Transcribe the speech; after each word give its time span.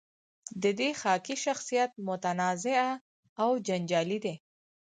د 0.63 0.65
دې 0.79 0.89
خاکې 1.01 1.35
شخصیت 1.45 1.91
متنازعه 2.07 2.89
او 3.41 3.49
جنجالي 3.67 4.19
دی. 4.25 4.35